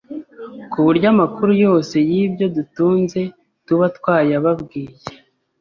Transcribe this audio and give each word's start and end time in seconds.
ku 0.71 0.77
buryo 0.85 1.07
amakuru 1.13 1.51
yose 1.65 1.95
y’ibyo 2.09 2.45
dutunze 2.55 3.19
tuba 3.65 3.85
twayababwiye. 3.97 4.93